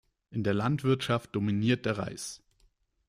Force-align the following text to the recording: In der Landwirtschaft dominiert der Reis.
In 0.31 0.43
der 0.43 0.55
Landwirtschaft 0.55 1.35
dominiert 1.35 1.85
der 1.85 1.99
Reis. 1.99 2.41